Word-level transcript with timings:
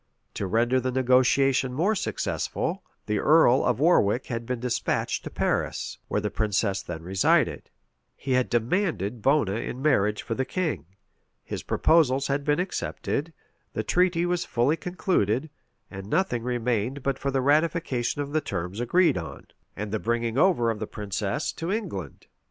To 0.33 0.47
render 0.47 0.79
the 0.79 0.91
negotiation 0.91 1.73
more 1.73 1.93
successful, 1.93 2.81
the 3.05 3.19
earl 3.19 3.63
of 3.63 3.79
Warwick 3.79 4.25
had 4.25 4.47
been 4.47 4.59
despatched 4.59 5.23
to 5.25 5.29
Paris, 5.29 5.99
where 6.07 6.19
the 6.19 6.31
princess 6.31 6.81
then 6.81 7.03
resided; 7.03 7.69
he 8.15 8.31
had 8.31 8.49
demanded 8.49 9.21
Bona 9.21 9.57
in 9.57 9.79
marriage 9.79 10.23
for 10.23 10.33
the 10.33 10.43
king; 10.43 10.87
his 11.43 11.61
proposals 11.61 12.25
had 12.25 12.43
been 12.43 12.59
accepted; 12.59 13.31
the 13.73 13.83
treaty 13.83 14.25
was 14.25 14.43
fully 14.43 14.75
concluded; 14.75 15.51
and 15.91 16.07
nothing 16.09 16.41
remained 16.41 17.03
but 17.03 17.19
the 17.21 17.39
ratification 17.39 18.23
of 18.23 18.31
the 18.33 18.41
terms 18.41 18.79
agreed 18.79 19.19
on, 19.19 19.45
and 19.75 19.91
the 19.91 19.99
bringing 19.99 20.35
over 20.35 20.73
the 20.73 20.87
princess 20.87 21.51
to 21.53 21.71
England. 21.71 22.25